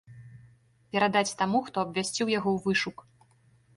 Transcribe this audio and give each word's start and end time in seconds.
Перадаць 0.95 1.37
таму, 1.41 1.57
хто 1.67 1.77
абвясціў 1.85 2.27
яго 2.39 2.49
ў 2.55 2.57
вышук. 2.67 2.97